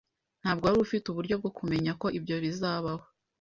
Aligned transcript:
Ntabwo 0.41 0.63
wari 0.65 0.79
ufite 0.85 1.05
uburyo 1.07 1.35
bwo 1.41 1.51
kumenya 1.57 1.91
ko 2.01 2.07
ibyo 2.17 2.35
bizabaho. 2.43 3.03